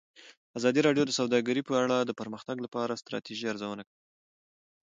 ازادي 0.57 0.79
راډیو 0.87 1.03
د 1.07 1.11
سوداګري 1.19 1.61
په 1.65 1.73
اړه 1.83 1.97
د 2.01 2.11
پرمختګ 2.19 2.57
لپاره 2.65 2.91
د 2.93 2.99
ستراتیژۍ 3.01 3.45
ارزونه 3.49 3.83
کړې. 3.89 3.97